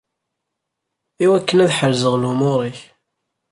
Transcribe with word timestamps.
Iwakken 1.23 1.63
ad 1.63 1.71
ḥerzeɣ 1.79 2.13
lumuṛ-ik. 2.17 2.79